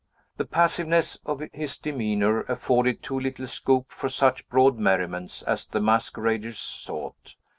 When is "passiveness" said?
0.45-1.19